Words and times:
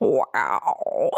wow. 0.00 1.10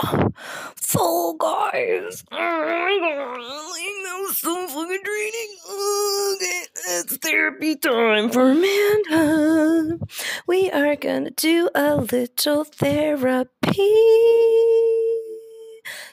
So, 0.76 1.34
guys, 1.38 2.24
that 2.30 4.18
was 4.20 4.38
so 4.38 4.68
fucking 4.68 5.02
draining. 5.02 5.56
Okay, 5.70 6.62
it's 6.88 7.16
therapy 7.18 7.76
time 7.76 8.30
for 8.30 8.50
Amanda. 8.52 9.98
We 10.46 10.70
are 10.70 10.96
gonna 10.96 11.30
do 11.30 11.68
a 11.74 11.96
little 11.96 12.64
therapy 12.64 13.50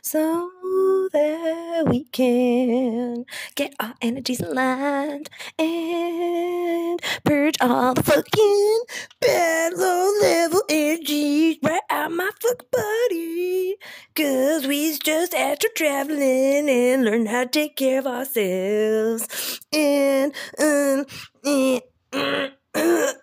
so 0.01 0.51
that 1.11 1.85
we 1.87 2.03
can 2.05 3.25
get 3.55 3.73
our 3.79 3.93
energies 4.01 4.41
aligned 4.41 5.29
and 5.57 7.01
purge 7.23 7.55
all 7.61 7.93
the 7.93 8.03
fucking 8.03 8.79
bad 9.19 9.73
low 9.73 10.11
level 10.21 10.63
energies 10.69 11.57
right 11.63 11.81
out 11.89 12.11
my 12.11 12.29
fucking 12.41 12.67
body. 12.71 13.75
Cause 14.15 14.67
we 14.67 14.97
just 14.97 15.33
after 15.33 15.67
traveling 15.75 16.69
and 16.69 17.05
learn 17.05 17.25
how 17.25 17.43
to 17.43 17.49
take 17.49 17.75
care 17.75 17.99
of 17.99 18.07
ourselves. 18.07 19.61
And, 19.73 20.33
um, 20.59 21.05
and, 21.43 21.81
uh, 22.13 23.13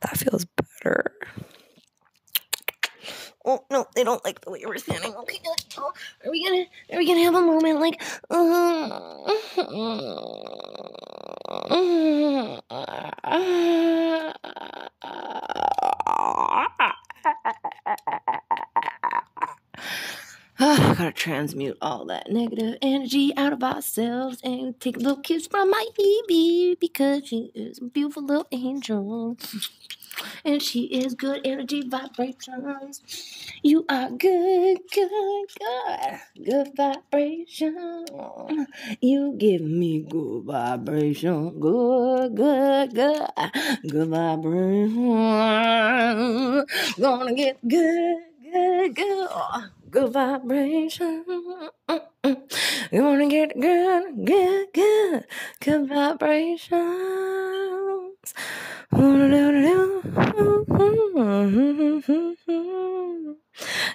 That 0.00 0.16
feels 0.16 0.46
better. 0.46 1.12
Oh 3.44 3.64
no, 3.70 3.86
they 3.94 4.04
don't 4.04 4.24
like 4.24 4.40
the 4.40 4.50
way 4.50 4.62
we're 4.66 4.78
standing. 4.78 5.14
Okay, 5.14 5.40
oh, 5.78 5.92
are 6.24 6.30
we 6.30 6.44
gonna 6.44 6.64
are 6.92 6.98
we 6.98 7.06
gonna 7.06 7.24
have 7.24 7.34
a 7.34 7.40
moment 7.40 7.80
like 7.80 8.02
I 20.62 20.94
gotta 20.96 21.12
transmute 21.40 21.78
all 21.80 22.04
that 22.04 22.30
negative 22.30 22.76
energy 22.82 23.32
out 23.34 23.50
of 23.50 23.62
ourselves 23.62 24.38
and 24.44 24.78
take 24.78 24.94
a 24.96 25.00
little 25.00 25.16
kiss 25.22 25.46
from 25.46 25.70
my 25.70 25.86
baby 25.96 26.76
because 26.78 27.26
she 27.26 27.50
is 27.54 27.78
a 27.78 27.84
beautiful 27.84 28.22
little 28.22 28.46
angel. 28.52 29.38
And 30.44 30.60
she 30.60 30.82
is 30.84 31.14
good 31.14 31.40
energy 31.46 31.82
vibrations. 31.88 33.00
You 33.62 33.86
are 33.88 34.10
good, 34.10 34.80
good, 34.92 35.46
good, 35.58 36.20
good 36.44 36.76
vibration. 36.76 38.66
You 39.00 39.34
give 39.38 39.62
me 39.62 40.00
good 40.00 40.44
vibration, 40.44 41.58
good, 41.58 42.36
good, 42.36 42.94
good, 42.94 43.30
good 43.88 44.08
vibration. 44.08 45.06
Gonna 47.00 47.34
get 47.34 47.66
good, 47.66 48.18
good, 48.52 48.94
good, 48.94 49.30
good 49.90 50.12
vibration. 50.12 51.24
You 52.92 53.02
wanna 53.04 53.28
get 53.28 53.58
good, 53.58 54.24
good, 54.24 54.68
good, 54.72 55.24
good 55.60 55.88
vibrations. 55.88 56.70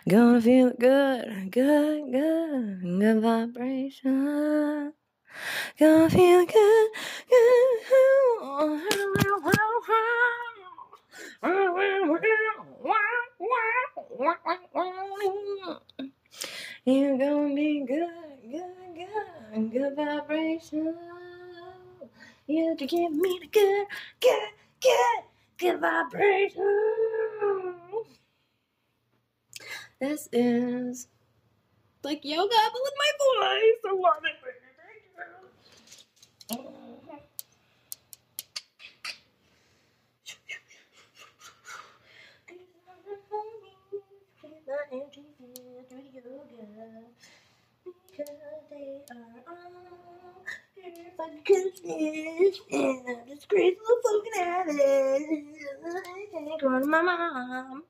Gonna 0.08 0.40
feel 0.42 0.72
good, 0.80 1.52
good, 1.52 2.12
good, 2.12 2.82
good 3.00 3.22
vibration. 3.22 4.94
Gonna 5.80 6.10
feel 6.10 6.46
good, 6.46 6.90
good. 7.30 7.66
You're 16.86 17.18
gonna 17.18 17.56
be 17.56 17.86
good, 17.88 18.10
good, 18.52 18.64
good, 18.96 19.72
good 19.72 19.96
vibration. 19.96 20.96
You 22.48 22.76
to 22.78 22.86
give 22.88 23.12
me 23.14 23.40
the 23.42 23.48
good, 23.48 23.88
good, 24.22 24.50
good, 24.82 25.24
good 25.58 25.82
vibration. 25.82 27.76
This 30.00 30.30
is 30.34 31.08
like 32.04 32.26
yoga, 32.26 32.50
but 32.50 32.82
with 32.84 32.94
my 32.98 33.12
voice. 33.20 33.82
I 33.86 33.94
love 33.94 34.24
it. 34.26 34.36
Thank 36.50 36.62
you. 36.62 36.85
Because 48.08 48.28
they 48.72 49.02
are 49.12 49.44
all 49.48 50.44
here 50.76 51.12
for 51.16 51.30
Christmas 51.46 52.60
and 52.72 53.02
I'm 53.08 53.28
just 53.28 53.48
grateful 53.50 53.96
fucking 54.04 54.42
addict. 54.42 54.80
I 55.86 56.26
can't 56.32 56.62
go 56.62 56.80
to 56.80 56.86
my 56.86 57.02
mom. 57.02 57.84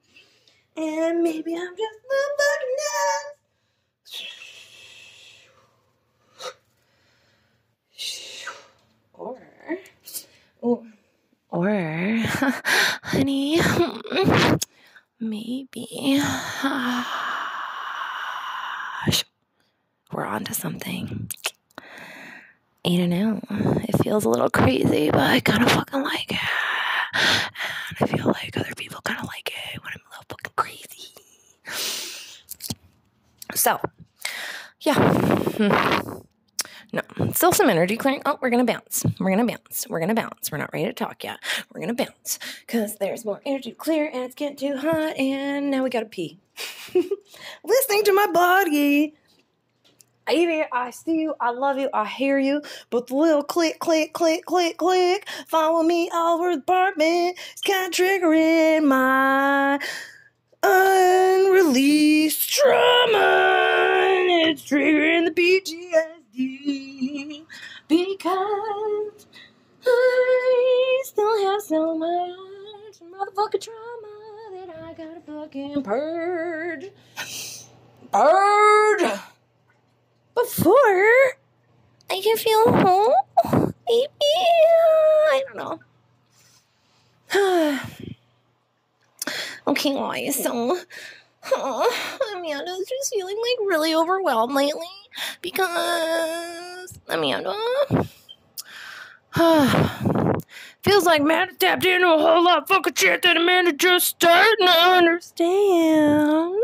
And 0.78 1.24
maybe 1.24 1.56
I'm 1.56 1.76
just 1.76 2.00
a 2.12 2.24
fucking 2.38 2.76
nuts. 2.84 4.26
Or, 9.14 9.40
or, 10.62 10.84
or, 11.50 11.70
honey, 13.04 13.60
maybe 15.20 16.22
we're 20.12 20.26
onto 20.26 20.54
something. 20.54 21.30
I 22.86 22.98
don't 22.98 23.10
know. 23.10 23.42
It 23.50 24.04
feels 24.04 24.26
a 24.26 24.30
little 24.30 24.50
crazy, 24.50 25.10
but 25.10 25.22
I 25.22 25.40
kind 25.40 25.64
of 25.64 25.72
fucking 25.72 26.04
like 26.04 26.32
it. 26.32 26.40
And 27.14 27.98
I 28.00 28.06
feel 28.08 28.28
like 28.28 28.56
other 28.58 28.74
people 28.76 29.02
kind 29.04 29.20
of 29.20 29.26
like 29.26 29.52
it 29.74 29.82
when 29.84 29.92
I'm 29.94 30.02
a 30.02 30.10
little 30.12 30.26
fucking 30.30 30.54
crazy. 30.56 31.14
So, 33.54 33.80
yeah. 34.82 36.15
No, 36.96 37.02
still 37.34 37.52
some 37.52 37.70
energy 37.70 37.98
clearing. 37.98 38.22
Oh, 38.26 38.40
we're 38.42 38.50
gonna 38.50 38.64
bounce. 38.64 39.06
We're 39.20 39.30
gonna 39.32 39.46
bounce. 39.46 39.86
We're 39.90 40.00
gonna 40.00 40.14
bounce. 40.16 40.50
We're 40.50 40.60
not 40.60 40.72
ready 40.72 40.86
to 40.86 40.94
talk 40.94 41.26
yet. 41.26 41.40
We're 41.74 41.82
gonna 41.82 41.94
bounce 41.94 42.40
because 42.66 42.96
there's 42.96 43.26
more 43.26 43.42
energy 43.46 43.72
to 43.72 43.76
clear 43.76 44.10
and 44.14 44.24
it's 44.24 44.36
getting 44.36 44.56
too 44.56 44.78
hot. 44.78 45.18
And 45.18 45.70
now 45.70 45.84
we 45.84 45.90
gotta 45.90 46.06
pee. 46.06 46.40
Listening 47.66 48.06
to 48.06 48.14
my 48.14 48.28
body. 48.28 49.14
I 50.26 50.66
I 50.72 50.92
see 50.92 51.20
you, 51.20 51.36
I 51.40 51.52
love 51.52 51.78
you, 51.78 51.90
I 51.94 52.06
hear 52.08 52.40
you, 52.40 52.62
but 52.90 53.08
the 53.08 53.16
little 53.16 53.44
click, 53.44 53.80
click, 53.80 54.14
click, 54.14 54.46
click, 54.46 54.78
click, 54.78 55.28
follow 55.48 55.84
me 55.84 56.10
all 56.14 56.40
over 56.40 56.56
the 56.56 56.62
apartment. 56.62 57.38
It's 57.52 57.62
kind 57.62 57.88
of 57.88 57.92
triggering 57.92 58.88
my 58.88 59.80
unreleased 60.64 62.50
trauma. 62.50 63.66
It's 64.48 64.64
triggering 64.64 65.26
the 65.26 65.32
Because 66.36 68.08
I 69.88 71.02
still 71.06 71.46
have 71.46 71.62
so 71.62 71.98
much 71.98 72.36
motherfucking 73.02 73.62
trauma 73.62 74.52
that 74.52 74.70
I 74.84 74.94
gotta 74.94 75.22
fucking 75.26 75.84
purge. 75.84 76.92
Purge! 78.12 79.20
Before 80.34 81.36
I 82.10 82.22
can 82.22 82.36
feel 82.38 82.72
home, 82.72 83.14
maybe 83.88 84.10
I 84.22 85.44
don't 85.54 85.58
know. 85.58 85.80
okay, 89.68 89.94
guys. 89.94 90.44
So, 90.44 90.78
Amanda's 92.36 92.88
just 92.90 93.14
feeling 93.14 93.38
like 93.38 93.70
really 93.70 93.96
overwhelmed 93.96 94.54
lately 94.54 94.82
because 95.42 97.00
Amanda 97.08 97.56
feels 100.82 101.06
like 101.06 101.22
Amanda 101.22 101.54
tapped 101.56 101.86
into 101.86 102.08
a 102.08 102.18
whole 102.18 102.44
lot 102.44 102.62
of 102.64 102.68
fucking 102.68 102.94
shit 102.96 103.22
that 103.24 103.38
Amanda 103.38 103.74
just 103.74 104.08
starting 104.08 104.66
to 104.66 104.72
understand. 104.72 106.56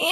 And 0.00 0.08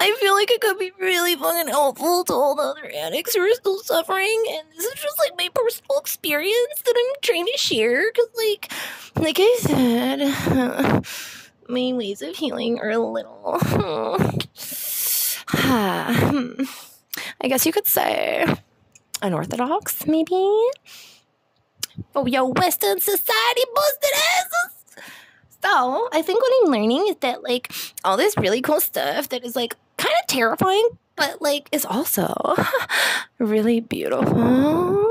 I 0.00 0.16
feel 0.18 0.34
like 0.34 0.50
it 0.50 0.60
could 0.60 0.76
be 0.76 0.90
really 0.98 1.36
fucking 1.36 1.68
helpful 1.68 2.24
to 2.24 2.32
all 2.32 2.56
the 2.56 2.62
other 2.62 2.90
addicts 2.96 3.36
who 3.36 3.42
are 3.42 3.54
still 3.54 3.78
suffering. 3.78 4.44
And 4.50 4.62
this 4.76 4.84
is 4.84 4.94
just 4.94 5.18
like 5.20 5.38
my 5.38 5.48
personal 5.54 6.00
experience 6.00 6.82
that 6.84 6.94
I'm 6.96 7.20
trying 7.22 7.46
to 7.46 7.56
share. 7.56 8.10
Cause 8.10 8.26
like, 8.36 8.72
like 9.14 9.36
I 9.38 9.56
said, 9.60 11.04
my 11.68 11.92
ways 11.96 12.22
of 12.22 12.34
healing 12.34 12.80
are 12.80 12.90
a 12.90 12.98
little, 12.98 13.60
Ah, 15.54 16.32
I 17.40 17.48
guess 17.48 17.66
you 17.66 17.72
could 17.72 17.86
say, 17.86 18.44
unorthodox, 19.20 20.06
maybe. 20.06 20.34
Oh, 22.14 22.26
yo, 22.26 22.46
Western 22.46 23.00
society 23.00 23.62
busted 23.74 24.10
asses. 24.14 25.04
So 25.62 26.08
I 26.12 26.22
think 26.22 26.42
what 26.42 26.52
I'm 26.62 26.72
learning 26.72 27.06
is 27.08 27.16
that 27.20 27.42
like 27.42 27.72
all 28.04 28.16
this 28.16 28.36
really 28.36 28.60
cool 28.60 28.80
stuff 28.80 29.28
that 29.28 29.44
is 29.44 29.54
like 29.54 29.76
kind 29.96 30.14
of 30.20 30.26
terrifying, 30.26 30.88
but 31.16 31.40
like 31.40 31.68
is 31.70 31.84
also 31.84 32.34
really 33.38 33.80
beautiful 33.80 35.06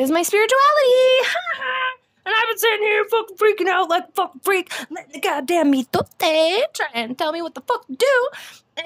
is 0.00 0.10
my 0.10 0.22
spirituality. 0.22 1.28
I've 2.36 2.48
been 2.48 2.58
sitting 2.58 2.82
here 2.82 3.04
fucking 3.04 3.36
freaking 3.36 3.68
out 3.68 3.88
like 3.88 4.04
a 4.08 4.12
fucking 4.12 4.40
freak, 4.42 4.72
letting 4.90 5.12
the 5.12 5.20
goddamn 5.20 5.72
mitote 5.72 6.18
try 6.74 6.86
and 6.94 7.16
tell 7.16 7.32
me 7.32 7.42
what 7.42 7.54
the 7.54 7.62
fuck 7.62 7.86
to 7.86 7.94
do. 7.94 8.28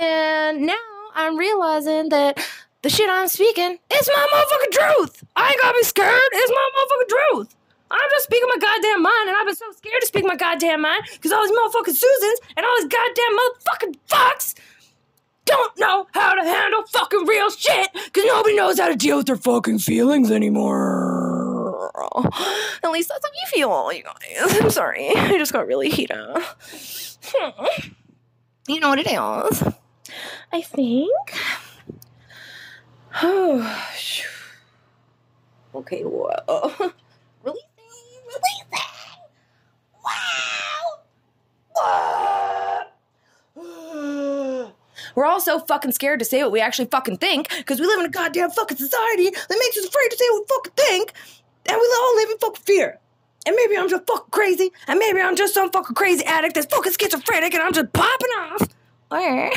And 0.01 0.63
now 0.67 0.75
I'm 1.15 1.37
realizing 1.37 2.09
that 2.11 2.39
the 2.83 2.91
shit 2.91 3.09
I'm 3.09 3.29
speaking 3.29 3.79
is 3.93 4.11
my 4.15 4.29
motherfucking 4.33 4.73
truth. 4.73 5.25
I 5.37 5.51
ain't 5.51 5.61
gotta 5.61 5.79
be 5.79 5.85
scared. 5.85 6.31
It's 6.33 6.51
my 6.51 6.71
motherfucking 6.77 7.09
truth. 7.09 7.57
I'm 7.91 8.11
just 8.11 8.25
speaking 8.25 8.49
my 8.49 8.59
goddamn 8.61 9.03
mind, 9.03 9.29
and 9.29 9.37
I've 9.37 9.47
been 9.47 9.55
so 9.55 9.71
scared 9.73 10.01
to 10.01 10.07
speak 10.07 10.25
my 10.25 10.37
goddamn 10.37 10.81
mind 10.83 11.05
because 11.13 11.33
all 11.33 11.43
these 11.47 11.57
motherfucking 11.57 11.95
Susans 11.95 12.41
and 12.57 12.67
all 12.67 12.77
these 12.79 12.89
goddamn 12.89 13.39
motherfucking 13.39 13.97
fucks 14.09 14.55
don't 15.45 15.79
know 15.79 16.07
how 16.13 16.35
to 16.35 16.43
handle 16.43 16.83
fucking 16.93 17.27
real 17.27 17.51
shit 17.51 17.91
because 17.93 18.25
nobody 18.27 18.57
knows 18.57 18.79
how 18.81 18.89
to 18.89 18.97
deal 18.97 19.19
with 19.19 19.27
their 19.27 19.37
fucking 19.37 19.79
feelings 19.79 20.31
anymore. 20.31 21.34
At 22.83 22.91
least 22.91 23.09
that's 23.09 23.25
how 23.25 23.31
you 23.33 23.47
feel, 23.49 23.93
you 23.93 24.03
guys. 24.03 24.61
I'm 24.61 24.71
sorry. 24.71 25.09
I 25.17 25.39
just 25.39 25.53
got 25.53 25.67
really 25.67 25.91
heated. 25.91 26.19
You 28.67 28.81
know 28.81 28.89
what 28.89 28.99
it 28.99 29.07
is? 29.07 29.63
I 30.51 30.63
think. 30.63 31.11
Oh, 33.23 33.87
okay, 35.75 36.03
whoa. 36.03 36.93
Wow. 40.05 40.99
Whoa. 43.55 43.57
We're 45.15 45.25
all 45.27 45.41
so 45.41 45.61
fucking 45.61 45.93
scared 45.93 46.19
to 46.19 46.25
say 46.25 46.43
what 46.43 46.53
we 46.53 46.61
actually 46.61 46.87
fucking 46.87 47.19
think 47.19 47.49
because 47.57 47.79
we 47.81 47.87
live 47.87 48.01
in 48.01 48.07
a 48.07 48.11
goddamn 48.11 48.51
fucking 48.51 48.77
society 48.77 49.31
that 49.31 49.57
makes 49.59 49.77
us 49.77 49.87
afraid 49.87 50.09
to 50.11 50.17
say 50.17 50.25
what 50.31 50.43
we 50.43 50.47
fucking 50.57 50.73
think, 50.77 51.13
and 51.69 51.77
we 51.81 51.97
all 52.01 52.17
live 52.17 52.31
in 52.31 52.39
fucking 52.39 52.63
fear. 52.65 52.99
And 53.47 53.55
maybe 53.57 53.77
I'm 53.77 53.89
just 53.89 54.07
fucking 54.07 54.31
crazy, 54.31 54.71
and 54.87 54.99
maybe 54.99 55.21
I'm 55.21 55.37
just 55.37 55.55
some 55.55 55.71
fucking 55.71 55.95
crazy 55.95 56.25
addict 56.25 56.55
that's 56.55 56.67
fucking 56.75 56.93
schizophrenic, 56.99 57.53
and 57.55 57.63
I'm 57.63 57.73
just 57.73 57.93
popping 57.93 58.31
off. 58.39 58.69
Or, 59.11 59.51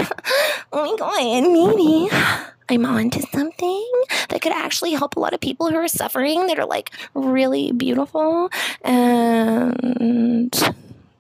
oh 0.74 0.92
my 0.92 0.98
god, 0.98 1.18
maybe 1.52 2.10
I'm 2.70 2.86
onto 2.86 3.22
something 3.22 3.92
that 4.30 4.42
could 4.42 4.52
actually 4.52 4.92
help 4.92 5.16
a 5.16 5.20
lot 5.20 5.34
of 5.34 5.40
people 5.40 5.70
who 5.70 5.76
are 5.78 5.88
suffering 5.88 6.46
that 6.48 6.60
are 6.60 6.66
like 6.66 6.92
really 7.16 7.72
beautiful 7.72 8.52
and 8.82 10.52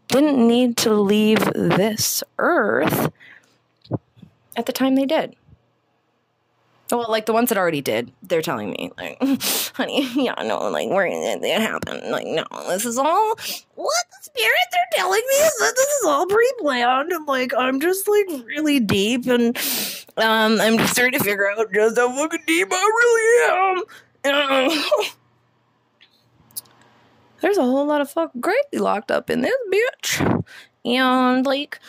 didn't 0.09 0.47
need 0.47 0.77
to 0.77 0.93
leave 0.93 1.39
this 1.55 2.23
earth 2.37 3.11
at 4.55 4.65
the 4.65 4.73
time 4.73 4.95
they 4.95 5.05
did. 5.05 5.35
Well, 6.91 7.05
like 7.09 7.25
the 7.25 7.33
ones 7.33 7.49
that 7.49 7.57
already 7.57 7.81
did, 7.81 8.11
they're 8.23 8.41
telling 8.41 8.71
me, 8.71 8.91
like, 8.97 9.17
honey, 9.73 10.09
yeah, 10.15 10.35
no, 10.43 10.69
like, 10.69 10.89
where 10.89 11.05
it, 11.05 11.43
it 11.43 11.61
happened. 11.61 12.09
Like, 12.09 12.25
no, 12.25 12.45
this 12.67 12.85
is 12.85 12.97
all 12.97 13.35
what 13.75 14.05
the 14.11 14.17
spirits 14.21 14.73
are 14.73 14.97
telling 14.97 15.21
me 15.27 15.35
is 15.35 15.57
that 15.59 15.73
this 15.75 15.87
is 15.87 16.05
all 16.05 16.25
pre-planned, 16.25 17.11
and 17.11 17.27
like, 17.27 17.53
I'm 17.57 17.81
just 17.81 18.07
like 18.07 18.27
really 18.45 18.79
deep, 18.79 19.27
and 19.27 19.57
um, 20.17 20.61
I'm 20.61 20.77
just 20.77 20.95
trying 20.95 21.11
to 21.11 21.19
figure 21.19 21.51
out 21.51 21.73
just 21.73 21.97
how 21.97 22.15
fucking 22.15 22.43
deep 22.47 22.67
I 22.71 22.75
really 22.75 23.83
am. 23.83 23.83
There's 27.41 27.57
a 27.57 27.63
whole 27.63 27.85
lot 27.85 28.01
of 28.01 28.09
fuck 28.09 28.31
crazy 28.41 28.79
locked 28.79 29.11
up 29.11 29.29
in 29.29 29.41
this 29.41 29.53
bitch, 29.71 30.43
and 30.85 31.45
like 31.45 31.79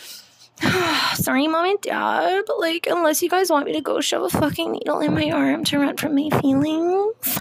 Sorry, 1.15 1.47
mom 1.47 1.67
and 1.67 1.81
dad, 1.81 2.45
but 2.47 2.59
like, 2.59 2.87
unless 2.91 3.23
you 3.23 3.29
guys 3.29 3.51
want 3.51 3.67
me 3.67 3.73
to 3.73 3.81
go 3.81 4.01
shove 4.01 4.23
a 4.23 4.29
fucking 4.29 4.73
needle 4.73 5.01
in 5.01 5.15
my 5.15 5.31
arm 5.31 5.65
to 5.65 5.79
run 5.79 5.97
from 5.97 6.15
my 6.15 6.29
feelings, 6.41 7.15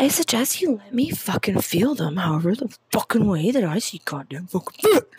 I 0.00 0.08
suggest 0.08 0.60
you 0.60 0.76
let 0.76 0.94
me 0.94 1.10
fucking 1.10 1.60
feel 1.62 1.94
them 1.94 2.16
however 2.16 2.54
the 2.54 2.76
fucking 2.92 3.26
way 3.26 3.50
that 3.50 3.64
I 3.64 3.78
see 3.78 4.02
goddamn 4.04 4.46
fucking 4.46 4.78
fit. 4.92 5.10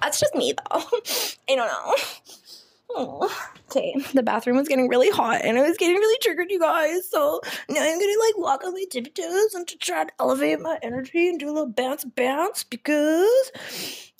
That's 0.00 0.20
just 0.20 0.34
me 0.34 0.52
though. 0.52 0.80
I 1.50 1.56
don't 1.56 1.68
know. 1.68 3.28
Okay, 3.70 3.94
the 4.14 4.22
bathroom 4.22 4.56
was 4.56 4.66
getting 4.66 4.88
really 4.88 5.10
hot 5.10 5.42
and 5.44 5.58
it 5.58 5.60
was 5.60 5.76
getting 5.76 5.96
really 5.96 6.18
triggered, 6.22 6.50
you 6.50 6.58
guys. 6.58 7.06
So 7.10 7.38
now 7.68 7.82
I'm 7.82 8.00
gonna 8.00 8.12
like 8.18 8.38
walk 8.38 8.64
on 8.64 8.72
my 8.72 8.86
tippy 8.90 9.10
toes 9.10 9.52
and 9.52 9.68
to 9.68 9.76
try 9.76 10.04
to 10.04 10.12
elevate 10.18 10.58
my 10.60 10.78
energy 10.82 11.28
and 11.28 11.38
do 11.38 11.50
a 11.50 11.52
little 11.52 11.68
bounce 11.68 12.06
bounce 12.06 12.64
because 12.64 13.52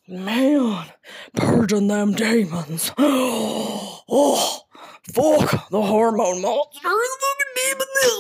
Man, 0.09 0.87
purging 1.35 1.89
them 1.89 2.13
demons. 2.13 2.93
Oh, 4.11 4.63
fuck, 5.13 5.69
the 5.69 5.83
hormone 5.83 6.41
monster 6.41 6.89
is 6.89 7.17
fucking 7.21 7.55
deep 7.57 7.75
in 7.75 7.87
this 7.95 8.19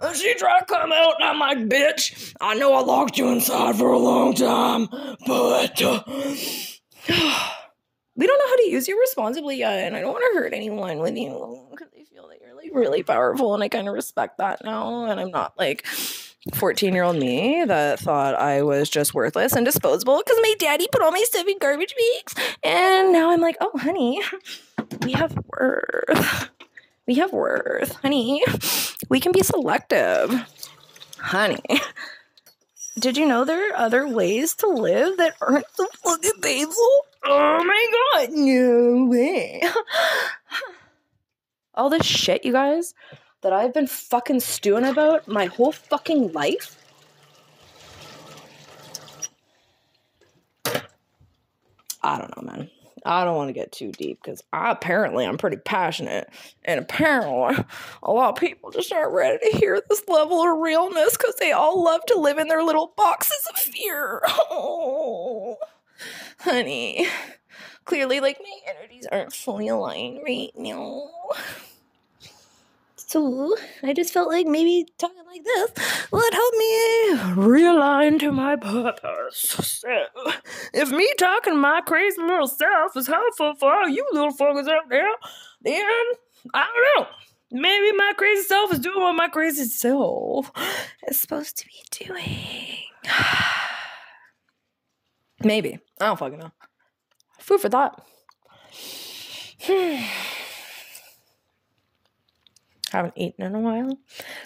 one. 0.00 0.14
She 0.16 0.34
tried 0.34 0.58
to 0.60 0.64
come 0.66 0.90
out, 0.90 1.14
and 1.20 1.28
I'm 1.28 1.38
like, 1.38 1.58
bitch, 1.68 2.34
I 2.40 2.54
know 2.54 2.74
I 2.74 2.80
locked 2.80 3.16
you 3.16 3.28
inside 3.28 3.76
for 3.76 3.92
a 3.92 3.98
long 3.98 4.34
time, 4.34 4.88
but 5.24 5.80
uh, 5.80 6.02
we 8.16 8.26
don't 8.26 8.38
know 8.38 8.48
how 8.48 8.56
to 8.56 8.68
use 8.68 8.88
you 8.88 8.98
responsibly 8.98 9.58
yet, 9.58 9.86
and 9.86 9.94
I 9.94 10.00
don't 10.00 10.14
want 10.14 10.24
to 10.32 10.40
hurt 10.40 10.52
anyone 10.52 10.98
with 10.98 11.16
you 11.16 11.68
because 11.70 11.88
I 11.96 12.02
feel 12.02 12.26
that 12.26 12.40
you're 12.40 12.56
like 12.56 12.72
really 12.74 13.04
powerful, 13.04 13.54
and 13.54 13.62
I 13.62 13.68
kind 13.68 13.86
of 13.86 13.94
respect 13.94 14.38
that 14.38 14.64
now, 14.64 15.04
and 15.04 15.20
I'm 15.20 15.30
not 15.30 15.56
like 15.56 15.86
14 16.54 16.94
year 16.94 17.02
old 17.02 17.16
me 17.16 17.64
that 17.66 17.98
thought 17.98 18.34
I 18.34 18.62
was 18.62 18.88
just 18.88 19.14
worthless 19.14 19.54
and 19.54 19.66
disposable 19.66 20.22
because 20.24 20.38
my 20.40 20.54
daddy 20.58 20.86
put 20.90 21.02
all 21.02 21.10
my 21.10 21.22
stuff 21.24 21.46
in 21.46 21.58
garbage 21.58 21.94
bags. 21.94 22.56
And 22.62 23.12
now 23.12 23.30
I'm 23.30 23.40
like, 23.40 23.56
oh, 23.60 23.76
honey, 23.76 24.20
we 25.02 25.12
have 25.12 25.36
worth. 25.46 26.50
We 27.06 27.14
have 27.16 27.32
worth. 27.32 27.96
Honey, 27.96 28.42
we 29.08 29.20
can 29.20 29.32
be 29.32 29.42
selective. 29.42 30.46
Honey, 31.18 31.62
did 32.98 33.16
you 33.16 33.26
know 33.26 33.44
there 33.44 33.70
are 33.70 33.76
other 33.76 34.06
ways 34.06 34.54
to 34.56 34.68
live 34.68 35.16
that 35.16 35.34
aren't 35.40 35.66
so 35.74 35.86
fucking 36.04 36.40
painful? 36.42 37.04
Oh 37.24 37.64
my 37.64 37.86
god, 38.14 38.28
no 38.32 39.06
way. 39.10 39.62
all 41.74 41.90
this 41.90 42.06
shit, 42.06 42.44
you 42.44 42.52
guys 42.52 42.94
that 43.48 43.56
I've 43.56 43.72
been 43.72 43.86
fucking 43.86 44.40
stewing 44.40 44.84
about 44.84 45.26
my 45.26 45.46
whole 45.46 45.72
fucking 45.72 46.32
life? 46.32 46.76
I 52.02 52.18
don't 52.18 52.36
know, 52.36 52.42
man. 52.42 52.70
I 53.06 53.24
don't 53.24 53.36
want 53.36 53.48
to 53.48 53.54
get 53.54 53.72
too 53.72 53.90
deep 53.90 54.20
because 54.22 54.42
apparently 54.52 55.24
I'm 55.24 55.38
pretty 55.38 55.56
passionate, 55.56 56.28
and 56.62 56.78
apparently 56.78 57.64
a 58.02 58.12
lot 58.12 58.34
of 58.34 58.36
people 58.36 58.70
just 58.70 58.92
aren't 58.92 59.14
ready 59.14 59.38
to 59.50 59.56
hear 59.56 59.80
this 59.88 60.06
level 60.08 60.42
of 60.42 60.58
realness 60.58 61.16
because 61.16 61.36
they 61.36 61.52
all 61.52 61.82
love 61.82 62.02
to 62.08 62.20
live 62.20 62.36
in 62.36 62.48
their 62.48 62.62
little 62.62 62.92
boxes 62.98 63.48
of 63.48 63.58
fear. 63.58 64.20
Oh, 64.26 65.56
honey, 66.40 67.06
clearly, 67.86 68.20
like 68.20 68.38
my 68.42 68.74
energies 68.76 69.06
aren't 69.10 69.32
fully 69.32 69.68
aligned 69.68 70.20
right 70.22 70.50
now. 70.54 71.08
So 73.08 73.56
I 73.82 73.94
just 73.94 74.12
felt 74.12 74.28
like 74.28 74.46
maybe 74.46 74.86
talking 74.98 75.24
like 75.26 75.42
this 75.42 75.70
would 76.12 76.34
help 76.34 76.54
me 76.56 77.16
realign 77.42 78.20
to 78.20 78.30
my 78.30 78.54
purpose. 78.56 79.80
So 79.82 79.88
if 80.74 80.90
me 80.90 81.10
talking 81.18 81.56
my 81.58 81.80
crazy 81.80 82.20
little 82.20 82.46
self 82.46 82.94
is 82.98 83.06
helpful 83.06 83.54
for 83.54 83.72
all 83.72 83.88
you 83.88 84.06
little 84.12 84.32
fuckers 84.32 84.68
out 84.68 84.90
there, 84.90 85.08
then 85.62 85.86
I 86.52 86.66
don't 86.66 87.06
know. 87.06 87.06
Maybe 87.50 87.96
my 87.96 88.12
crazy 88.14 88.42
self 88.42 88.74
is 88.74 88.78
doing 88.78 89.00
what 89.00 89.14
my 89.14 89.28
crazy 89.28 89.64
self 89.64 90.52
is 91.08 91.18
supposed 91.18 91.56
to 91.56 91.64
be 91.64 92.04
doing. 92.04 92.76
Maybe. 95.42 95.78
I 95.98 96.06
don't 96.08 96.18
fucking 96.18 96.40
know. 96.40 96.52
Food 97.40 97.62
for 97.62 97.70
thought. 97.70 98.06
Hmm. 99.60 100.04
Haven't 102.90 103.14
eaten 103.16 103.44
in 103.44 103.54
a 103.54 103.60
while. 103.60 103.98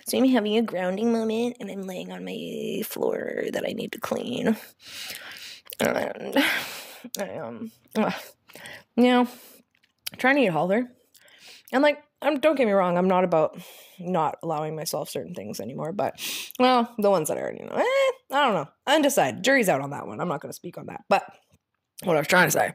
So 0.06 0.18
I'm 0.18 0.28
having 0.28 0.56
a 0.56 0.62
grounding 0.62 1.12
moment 1.12 1.56
and 1.60 1.70
I'm 1.70 1.82
laying 1.82 2.12
on 2.12 2.24
my 2.24 2.82
floor 2.84 3.44
that 3.52 3.64
I 3.66 3.72
need 3.72 3.92
to 3.92 4.00
clean. 4.00 4.56
And 5.80 6.38
I 7.18 7.38
um, 7.38 7.72
you 8.96 9.04
know, 9.04 9.28
trying 10.18 10.36
to 10.36 10.42
eat 10.42 10.52
healthier. 10.52 10.90
And 11.72 11.82
like, 11.82 12.02
I'm, 12.20 12.38
don't 12.38 12.56
get 12.56 12.66
me 12.66 12.72
wrong, 12.72 12.98
I'm 12.98 13.08
not 13.08 13.24
about 13.24 13.60
not 13.98 14.36
allowing 14.42 14.76
myself 14.76 15.08
certain 15.08 15.34
things 15.34 15.60
anymore. 15.60 15.92
But 15.92 16.20
well, 16.58 16.94
the 16.98 17.10
ones 17.10 17.28
that 17.28 17.38
I 17.38 17.40
already 17.40 17.64
know, 17.64 17.74
eh, 17.74 17.82
I 17.82 18.44
don't 18.44 18.54
know. 18.54 18.68
Undecided. 18.86 19.42
Jury's 19.42 19.68
out 19.68 19.80
on 19.80 19.90
that 19.90 20.06
one. 20.06 20.20
I'm 20.20 20.28
not 20.28 20.40
going 20.40 20.50
to 20.50 20.56
speak 20.56 20.78
on 20.78 20.86
that. 20.86 21.04
But 21.08 21.24
what 22.04 22.16
I 22.16 22.20
was 22.20 22.28
trying 22.28 22.48
to 22.48 22.52
say. 22.52 22.72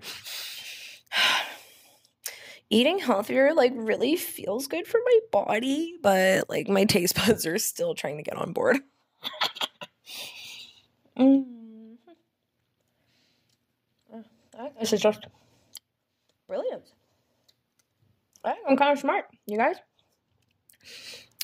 Eating 2.69 2.99
healthier 2.99 3.53
like 3.53 3.71
really 3.75 4.17
feels 4.17 4.67
good 4.67 4.87
for 4.87 4.99
my 5.05 5.19
body, 5.31 5.95
but 6.01 6.49
like 6.49 6.67
my 6.67 6.83
taste 6.85 7.15
buds 7.27 7.45
are 7.45 7.57
still 7.57 7.95
trying 7.95 8.17
to 8.17 8.23
get 8.23 8.37
on 8.37 8.51
board. 8.53 8.77
mm-hmm. 11.17 11.53
This 14.79 14.93
is 14.93 15.01
just 15.01 15.25
brilliant. 16.47 16.83
I'm 18.43 18.77
kind 18.77 18.93
of 18.93 18.99
smart, 18.99 19.25
you 19.45 19.57
guys. 19.57 19.75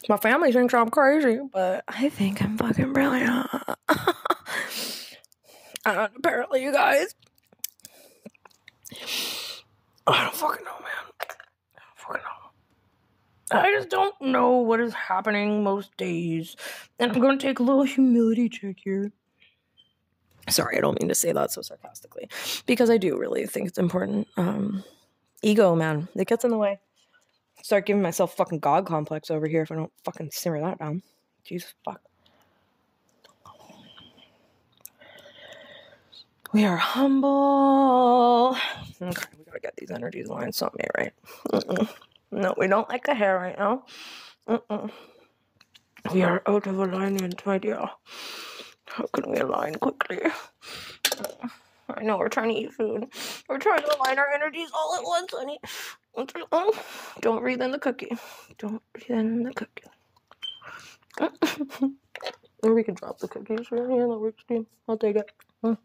My 0.09 0.17
family 0.17 0.51
thinks 0.51 0.73
I'm 0.73 0.89
crazy, 0.89 1.39
but 1.51 1.83
I 1.87 2.09
think 2.09 2.41
I'm 2.41 2.57
fucking 2.57 2.93
brilliant. 2.93 3.47
and 5.85 6.09
apparently, 6.15 6.63
you 6.63 6.71
guys. 6.71 7.13
I 10.05 10.23
don't 10.23 10.35
fucking 10.35 10.65
know, 10.65 10.79
man. 10.79 11.02
I 13.51 13.72
just 13.72 13.89
don't 13.89 14.19
know 14.22 14.57
what 14.57 14.79
is 14.79 14.93
happening 14.93 15.63
most 15.63 15.95
days. 15.98 16.55
And 17.00 17.12
I'm 17.12 17.22
to 17.38 17.38
take 17.38 17.60
a 17.60 17.63
little 17.63 17.83
humility 17.83 18.50
check 18.50 18.77
here. 18.83 19.12
Sorry, 20.50 20.77
I 20.77 20.81
don't 20.81 21.00
mean 21.00 21.10
to 21.10 21.15
say 21.15 21.31
that 21.31 21.51
so 21.51 21.62
sarcastically. 21.62 22.29
Because 22.65 22.89
I 22.89 22.98
do 22.98 23.17
really 23.17 23.45
think 23.45 23.67
it's 23.67 23.77
important. 23.77 24.27
Um, 24.38 24.83
ego, 25.41 25.75
man, 25.75 26.07
it 26.15 26.27
gets 26.27 26.43
in 26.43 26.51
the 26.51 26.57
way 26.57 26.79
start 27.63 27.86
giving 27.86 28.01
myself 28.01 28.36
fucking 28.36 28.60
god 28.60 28.86
complex 28.86 29.31
over 29.31 29.48
here 29.48 29.63
if 29.63 29.72
I 29.72 29.75
don't 29.75 29.91
fucking 30.03 30.31
simmer 30.31 30.62
that 30.62 30.79
down. 30.79 31.01
Jesus 31.43 31.74
fuck. 31.83 32.01
We 36.53 36.65
are 36.65 36.77
humble. 36.77 38.55
Okay, 39.01 39.25
we 39.38 39.45
gotta 39.45 39.60
get 39.60 39.75
these 39.75 39.89
energies 39.91 40.27
aligned. 40.27 40.53
Something 40.53 40.81
ain't 40.81 40.91
right. 40.98 41.13
Mm-mm. 41.51 41.89
No, 42.31 42.53
we 42.57 42.67
don't 42.67 42.88
like 42.89 43.05
the 43.05 43.15
hair 43.15 43.38
right 43.38 43.57
now. 43.57 43.86
Mm-mm. 44.48 44.91
We 46.13 46.22
are 46.24 46.43
out 46.45 46.67
of 46.67 46.77
alignment, 46.77 47.45
my 47.45 47.57
dear. 47.57 47.89
How 48.86 49.05
can 49.13 49.31
we 49.31 49.38
align 49.39 49.75
quickly? 49.75 50.19
I 51.89 52.03
know 52.03 52.17
we're 52.17 52.29
trying 52.29 52.50
to 52.50 52.60
eat 52.62 52.74
food. 52.74 53.07
We're 53.50 53.57
trying 53.57 53.81
to 53.81 53.98
align 53.98 54.19
our 54.19 54.31
energies 54.31 54.69
all 54.74 54.95
at 54.98 55.03
once, 55.03 55.33
honey. 55.33 55.60
Don't 57.22 57.39
breathe 57.41 57.62
in 57.62 57.72
the 57.72 57.79
cookie. 57.79 58.12
Don't 58.60 58.81
breathe 58.93 59.10
in 59.10 59.43
the 59.43 59.53
cookie. 59.53 59.83
or 62.63 62.74
we 62.75 62.83
can 62.83 62.95
drop 62.95 63.19
the 63.19 63.27
cookies. 63.27 63.72
right 63.72 63.89
Yeah, 63.89 64.07
that 64.07 64.19
works 64.19 64.43
too. 64.48 64.67
I'll 64.88 64.98
take 64.98 65.15
it. 65.15 65.31
Mm. 65.63 65.77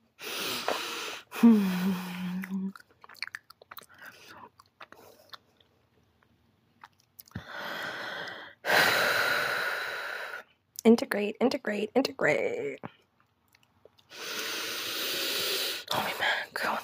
Integrate, 10.84 11.36
integrate, 11.40 11.90
integrate. 11.94 12.80
Oh 15.92 16.12
man, 16.18 16.48
go. 16.54 16.76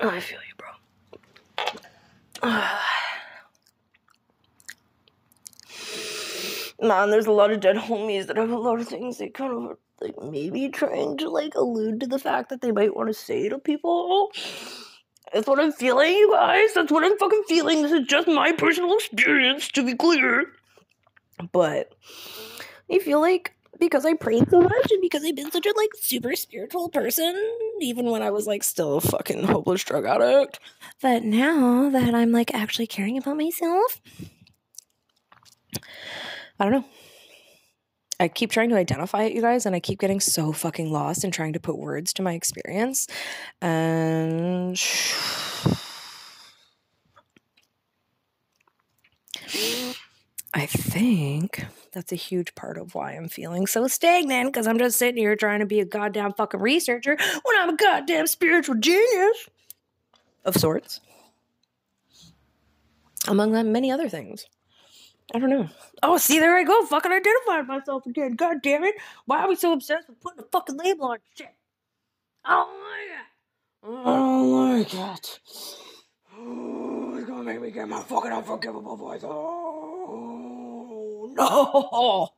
Oh, 0.00 0.10
I 0.10 0.20
feel 0.20 0.38
you, 0.38 0.54
bro. 0.56 0.68
Ah. 2.42 2.95
Man, 6.80 7.10
there's 7.10 7.26
a 7.26 7.32
lot 7.32 7.50
of 7.50 7.60
dead 7.60 7.76
homies 7.76 8.26
that 8.26 8.36
have 8.36 8.50
a 8.50 8.58
lot 8.58 8.80
of 8.80 8.88
things 8.88 9.18
they 9.18 9.28
kind 9.28 9.52
of 9.52 9.78
like 10.00 10.14
maybe 10.22 10.68
trying 10.68 11.16
to 11.18 11.30
like 11.30 11.54
allude 11.54 12.00
to 12.00 12.06
the 12.06 12.18
fact 12.18 12.50
that 12.50 12.60
they 12.60 12.72
might 12.72 12.94
want 12.94 13.08
to 13.08 13.14
say 13.14 13.48
to 13.48 13.58
people. 13.58 14.30
That's 15.32 15.48
what 15.48 15.58
I'm 15.58 15.72
feeling, 15.72 16.12
you 16.12 16.32
guys. 16.32 16.74
That's 16.74 16.92
what 16.92 17.04
I'm 17.04 17.18
fucking 17.18 17.44
feeling. 17.48 17.82
This 17.82 17.92
is 17.92 18.06
just 18.06 18.28
my 18.28 18.52
personal 18.52 18.94
experience, 18.94 19.68
to 19.68 19.84
be 19.84 19.94
clear. 19.94 20.46
But 21.52 21.94
I 22.90 22.98
feel 22.98 23.20
like 23.20 23.52
because 23.78 24.06
I 24.06 24.14
prayed 24.14 24.48
so 24.50 24.60
much 24.60 24.90
and 24.90 25.02
because 25.02 25.24
I've 25.24 25.36
been 25.36 25.50
such 25.50 25.66
a 25.66 25.74
like 25.76 25.90
super 26.00 26.34
spiritual 26.36 26.88
person, 26.88 27.34
even 27.80 28.10
when 28.10 28.22
I 28.22 28.30
was 28.30 28.46
like 28.46 28.62
still 28.62 28.96
a 28.96 29.00
fucking 29.00 29.44
hopeless 29.44 29.84
drug 29.84 30.06
addict. 30.06 30.60
But 31.02 31.24
now 31.24 31.90
that 31.90 32.14
I'm 32.14 32.32
like 32.32 32.54
actually 32.54 32.86
caring 32.86 33.18
about 33.18 33.36
myself, 33.36 34.00
I 36.58 36.64
don't 36.64 36.72
know. 36.72 36.84
I 38.18 38.28
keep 38.28 38.50
trying 38.50 38.70
to 38.70 38.76
identify 38.76 39.24
it, 39.24 39.34
you 39.34 39.42
guys, 39.42 39.66
and 39.66 39.76
I 39.76 39.80
keep 39.80 39.98
getting 39.98 40.20
so 40.20 40.52
fucking 40.52 40.90
lost 40.90 41.22
in 41.22 41.30
trying 41.30 41.52
to 41.52 41.60
put 41.60 41.76
words 41.76 42.14
to 42.14 42.22
my 42.22 42.32
experience. 42.32 43.06
And 43.60 44.74
I 50.54 50.64
think 50.64 51.66
that's 51.92 52.12
a 52.12 52.16
huge 52.16 52.54
part 52.54 52.78
of 52.78 52.94
why 52.94 53.12
I'm 53.12 53.28
feeling 53.28 53.66
so 53.66 53.86
stagnant 53.86 54.50
because 54.50 54.66
I'm 54.66 54.78
just 54.78 54.96
sitting 54.98 55.18
here 55.18 55.36
trying 55.36 55.60
to 55.60 55.66
be 55.66 55.80
a 55.80 55.84
goddamn 55.84 56.32
fucking 56.32 56.60
researcher 56.60 57.18
when 57.42 57.58
I'm 57.58 57.68
a 57.68 57.76
goddamn 57.76 58.26
spiritual 58.26 58.76
genius 58.76 59.50
of 60.46 60.56
sorts. 60.56 61.00
Among 63.28 63.52
many 63.72 63.90
other 63.90 64.08
things. 64.08 64.46
I 65.34 65.38
don't 65.38 65.50
know. 65.50 65.68
Oh, 66.02 66.16
see, 66.18 66.38
there 66.38 66.56
I 66.56 66.64
go. 66.64 66.84
Fucking 66.86 67.12
identified 67.12 67.66
myself 67.66 68.06
again. 68.06 68.34
God 68.36 68.62
damn 68.62 68.84
it. 68.84 68.94
Why 69.26 69.40
are 69.40 69.48
we 69.48 69.56
so 69.56 69.72
obsessed 69.72 70.08
with 70.08 70.20
putting 70.20 70.40
a 70.40 70.44
fucking 70.52 70.76
label 70.76 71.06
on 71.06 71.18
shit? 71.36 71.48
I 72.44 72.54
don't 72.54 72.80
like 72.80 73.10
it. 73.10 73.26
I 73.84 74.16
don't 74.16 74.52
like 74.52 74.94
it. 74.94 75.40
Oh, 76.38 77.14
it's 77.16 77.26
gonna 77.26 77.42
make 77.42 77.60
me 77.60 77.70
get 77.70 77.88
my 77.88 78.02
fucking 78.02 78.32
unforgivable 78.32 78.96
voice. 78.96 79.22
Oh 79.24 81.32
no. 81.36 82.28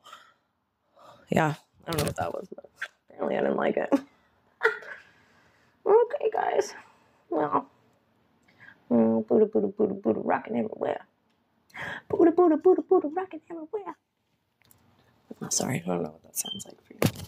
Yeah, 1.29 1.53
I 1.85 1.91
don't 1.91 1.99
know 1.99 2.05
what 2.05 2.15
that 2.15 2.33
was, 2.33 2.47
but 2.55 2.65
apparently 3.09 3.37
I 3.37 3.41
didn't 3.41 3.57
like 3.57 3.77
it. 3.77 3.89
okay, 5.85 6.29
guys. 6.33 6.73
Well, 7.29 7.67
mm, 8.89 9.27
Buddha, 9.27 9.45
Buddha, 9.45 9.67
Buddha, 9.67 10.19
rocking 10.21 10.57
everywhere. 10.57 11.01
Buddha, 12.07 12.31
Buddha, 12.31 12.57
Buddha, 12.57 12.81
Buddha, 12.81 13.07
rocking 13.07 13.41
everywhere. 13.49 13.95
Oh, 15.41 15.49
sorry, 15.49 15.81
I 15.85 15.87
don't 15.87 16.03
know 16.03 16.09
what 16.09 16.23
that 16.23 16.37
sounds 16.37 16.65
like 16.65 16.81
for 16.83 16.93
you. 16.93 17.23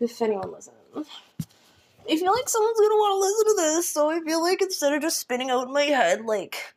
If 0.00 0.20
anyone 0.20 0.50
listens. 0.50 0.76
I 0.96 2.16
feel 2.16 2.32
like 2.32 2.48
someone's 2.48 2.80
gonna 2.80 2.94
want 2.96 3.14
to 3.14 3.20
listen 3.20 3.44
to 3.46 3.62
this, 3.62 3.88
so 3.88 4.10
I 4.10 4.20
feel 4.20 4.42
like 4.42 4.60
instead 4.60 4.92
of 4.92 5.02
just 5.02 5.20
spinning 5.20 5.50
out 5.50 5.68
in 5.68 5.72
my 5.72 5.84
head, 5.84 6.22
like 6.22 6.74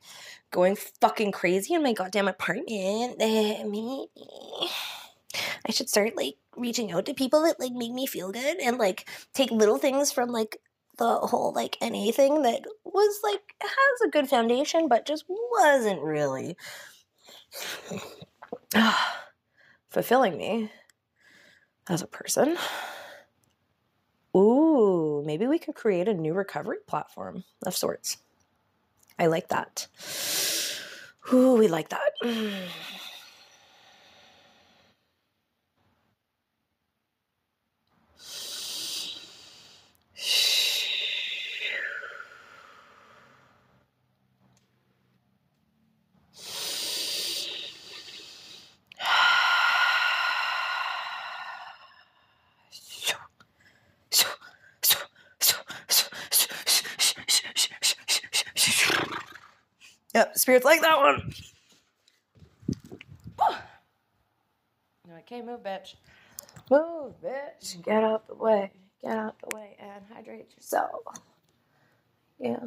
going 0.51 0.77
fucking 1.01 1.31
crazy 1.31 1.73
in 1.73 1.83
my 1.83 1.93
goddamn 1.93 2.27
apartment. 2.27 3.17
maybe 3.17 4.05
I 5.67 5.71
should 5.71 5.89
start 5.89 6.15
like 6.15 6.35
reaching 6.55 6.91
out 6.91 7.05
to 7.07 7.13
people 7.13 7.43
that 7.43 7.59
like 7.59 7.73
make 7.73 7.91
me 7.91 8.05
feel 8.05 8.31
good 8.31 8.57
and 8.61 8.77
like 8.77 9.09
take 9.33 9.51
little 9.51 9.77
things 9.77 10.11
from 10.11 10.29
like 10.29 10.57
the 10.97 11.17
whole 11.17 11.51
like 11.53 11.77
anything 11.81 12.41
that 12.43 12.63
was 12.83 13.19
like 13.23 13.55
has 13.61 14.01
a 14.05 14.09
good 14.09 14.29
foundation 14.29 14.87
but 14.87 15.05
just 15.05 15.25
wasn't 15.27 16.01
really 16.01 16.55
fulfilling 19.89 20.37
me 20.37 20.71
as 21.87 22.01
a 22.01 22.07
person. 22.07 22.57
Ooh, 24.35 25.23
maybe 25.25 25.47
we 25.47 25.59
could 25.59 25.75
create 25.75 26.07
a 26.07 26.13
new 26.13 26.33
recovery 26.33 26.77
platform 26.87 27.43
of 27.65 27.75
sorts. 27.75 28.17
I 29.17 29.27
like 29.27 29.47
that. 29.49 29.87
Ooh, 31.33 31.55
we 31.55 31.67
like 31.67 31.89
that. 31.89 32.11
Spirits 60.45 60.63
like 60.63 60.81
that 60.81 60.99
one. 60.99 61.33
Okay, 65.19 65.41
move, 65.41 65.61
bitch. 65.63 65.95
Move, 66.69 67.13
bitch. 67.23 67.83
Get 67.83 68.03
out 68.03 68.27
the 68.27 68.35
way. 68.35 68.71
Get 69.01 69.17
out 69.17 69.35
the 69.39 69.55
way 69.55 69.75
and 69.79 70.03
hydrate 70.13 70.51
yourself. 70.55 71.01
Yeah. 72.39 72.57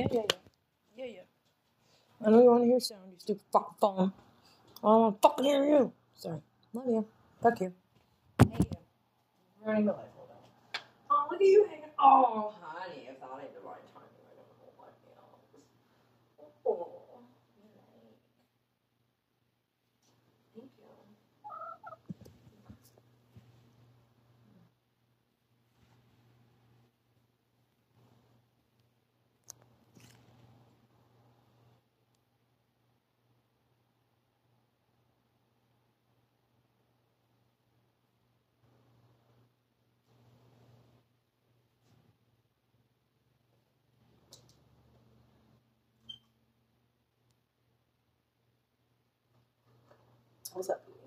Yeah, 0.00 0.06
yeah, 0.12 0.22
yeah. 0.22 0.36
Yeah, 0.96 1.06
yeah. 1.06 1.20
I 2.26 2.30
know 2.30 2.42
you 2.42 2.50
want 2.50 2.62
to 2.64 2.68
hear 2.68 2.80
sound, 2.80 3.02
you 3.12 3.18
stupid 3.18 3.42
fucking 3.52 3.74
phone. 3.80 4.12
I 4.84 4.88
don't 4.88 5.00
want 5.02 5.22
to 5.22 5.28
fucking 5.28 5.44
hear 5.46 5.64
you. 5.64 5.92
Sorry. 6.16 6.40
Love 6.74 6.86
you. 6.88 7.06
Fuck 7.42 7.60
you. 7.60 7.74
Hate 8.40 8.52
uh, 8.52 8.56
you. 8.60 8.78
Ruining 9.66 9.86
my 9.86 9.92
life. 9.92 10.02
Hold 10.16 10.30
on. 10.30 10.36
Oh, 11.10 11.28
look 11.30 11.40
at 11.40 11.46
you 11.46 11.66
hanging. 11.70 11.84
Oh, 11.98 12.54
honey, 12.60 13.08
if 13.10 13.20
that 13.20 13.28
ain't 13.42 13.54
the 13.54 13.60
right 13.68 13.84
time, 13.94 14.04
I 14.04 14.30
don't 14.36 14.48
know 14.60 14.72
what 14.78 14.88
else. 14.88 15.64
Oh, 16.66 16.88
you're 17.56 17.68
right. 17.76 18.16
Thank 20.56 20.70
you. 20.78 20.84
What's 50.52 50.70
up? 50.70 50.99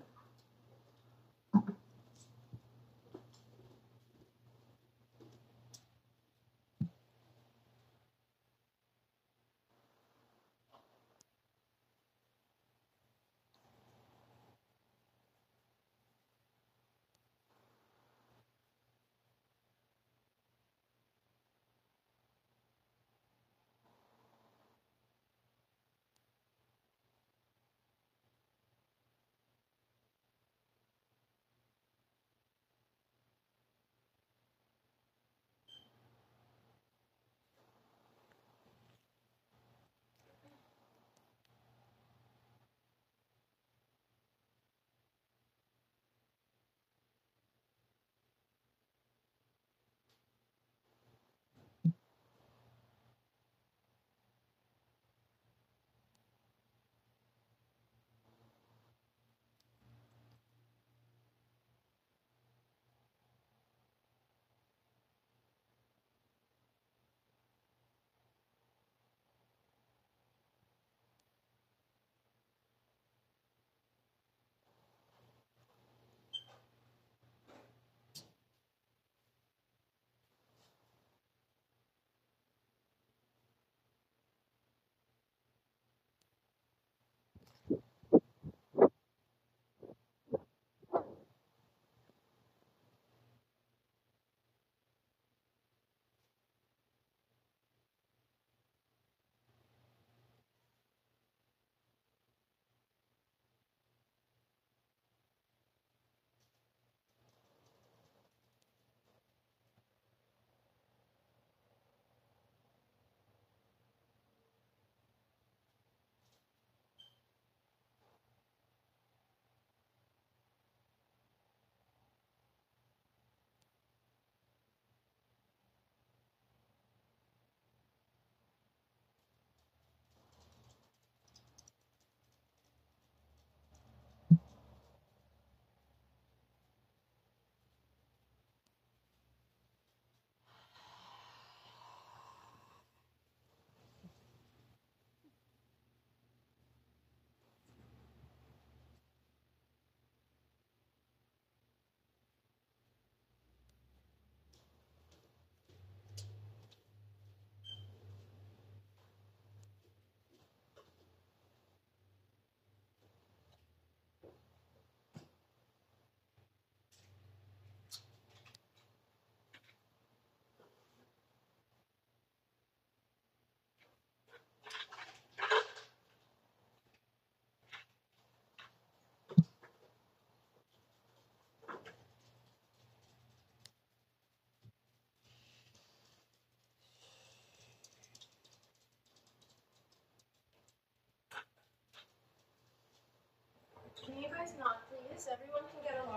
Yes, 195.14 195.28
everyone 195.32 195.62
can 195.70 195.82
get 195.84 196.04
along. 196.06 196.13